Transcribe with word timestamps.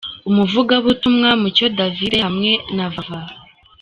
Umuvugabutumwa 0.29 1.29
Mucyo 1.41 1.67
David 1.79 2.13
hamwe 2.25 2.51
na 2.75 2.85
Vava. 2.93 3.21